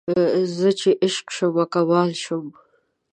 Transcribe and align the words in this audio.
زه 0.57 0.69
چې 0.79 0.89
عشق 1.05 1.27
شومه 1.35 1.65
کمال 1.73 2.11
شوم 2.23 2.47